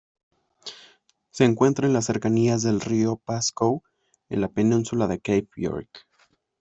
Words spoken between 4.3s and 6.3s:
la península de Cape York.